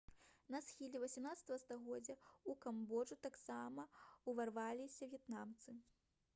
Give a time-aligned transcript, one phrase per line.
[0.53, 2.15] на схіле 18 стагоддзя
[2.49, 3.87] ў камбоджу таксама
[4.33, 5.81] ўварваліся в'етнамцы